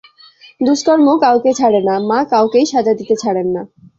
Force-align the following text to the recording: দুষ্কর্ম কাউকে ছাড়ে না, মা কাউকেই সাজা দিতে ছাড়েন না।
দুষ্কর্ম 0.61 1.07
কাউকে 1.23 1.51
ছাড়ে 1.59 1.81
না, 1.87 1.95
মা 2.09 2.19
কাউকেই 2.31 2.65
সাজা 2.71 2.93
দিতে 2.99 3.15
ছাড়েন 3.15 3.47
না। 3.55 3.61